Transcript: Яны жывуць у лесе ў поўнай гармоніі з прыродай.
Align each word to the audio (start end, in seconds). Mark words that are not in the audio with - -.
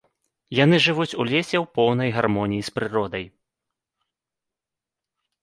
Яны 0.59 0.77
жывуць 0.85 1.17
у 1.23 1.25
лесе 1.31 1.57
ў 1.59 1.61
поўнай 1.75 2.09
гармоніі 2.15 2.65
з 2.71 2.75
прыродай. 2.79 3.29